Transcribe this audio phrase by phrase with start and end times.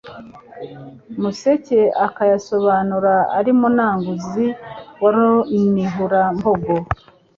[1.21, 4.45] museke akayasobanura ali Munanguzi
[5.01, 6.75] wa Runihurambogo.